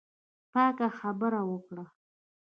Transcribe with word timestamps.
پاکه 0.51 0.87
خبره 0.99 1.41
وکړه. 1.49 1.85